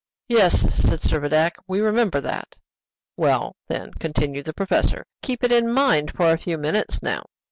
[0.39, 2.55] '""Yes," said Servadac; "we remember that."
[3.17, 7.23] "Well, then," continued the professor, "keep it in mind for a few minutes now.